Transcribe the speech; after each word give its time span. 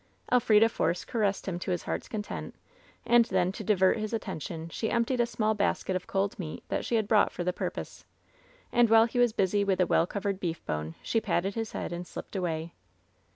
Elfrida 0.31 0.67
Force 0.67 1.05
caressed 1.05 1.47
him 1.47 1.59
to 1.59 1.69
his 1.69 1.83
heart's 1.83 2.07
content, 2.07 2.55
and 3.05 3.25
then 3.25 3.51
to 3.51 3.63
divert 3.63 3.97
his 3.99 4.13
attention 4.13 4.67
she 4.69 4.89
emptied 4.89 5.19
a 5.19 5.27
small 5.27 5.53
basket 5.53 5.95
of 5.95 6.07
cold 6.07 6.39
meat 6.39 6.63
that 6.69 6.83
she 6.83 6.95
had 6.95 7.07
brought 7.07 7.31
for 7.31 7.43
the 7.43 7.53
purpose, 7.53 8.03
and 8.71 8.89
while 8.89 9.05
he 9.05 9.19
was 9.19 9.31
busy 9.31 9.63
with 9.63 9.79
a 9.79 9.85
well 9.85 10.07
covered 10.07 10.39
beef 10.39 10.65
bone 10.65 10.95
she 11.03 11.21
patted 11.21 11.53
his 11.53 11.73
head 11.73 11.93
and 11.93 12.07
slipped 12.07 12.35
away. 12.35 12.73